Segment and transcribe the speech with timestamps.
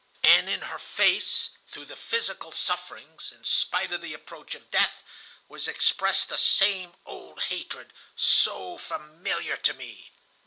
[0.23, 5.03] "And in her face, through the physical sufferings, in spite of the approach of death,
[5.47, 10.09] was expressed the same old hatred, so familiar to me.